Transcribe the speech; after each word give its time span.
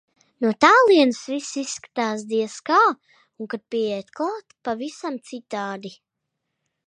No 0.43 0.51
tālienes 0.63 1.19
viss 1.33 1.49
izskatās, 1.63 2.23
diez 2.31 2.55
kā, 2.71 2.79
un 3.43 3.51
kad 3.51 3.65
pieiet 3.75 4.09
klāt- 4.21 4.55
pavisam 4.69 5.23
citādi. 5.33 5.93